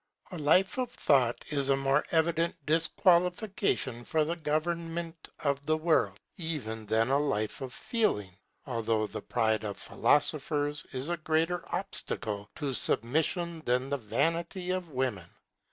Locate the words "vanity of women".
13.99-15.29